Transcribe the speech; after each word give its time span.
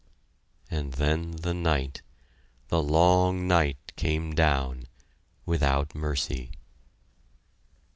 And 0.71 0.93
then 0.93 1.29
the 1.33 1.53
night, 1.53 2.01
the 2.69 2.81
long 2.81 3.47
night 3.47 3.77
came 3.97 4.33
down, 4.33 4.87
without 5.45 5.93
mercy. 5.93 6.53